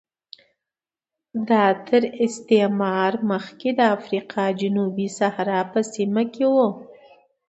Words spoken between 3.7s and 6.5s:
د افریقا جنوبي صحرا په سیمه کې